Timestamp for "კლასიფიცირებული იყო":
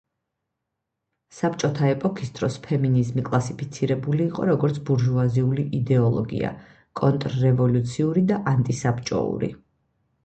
3.27-4.47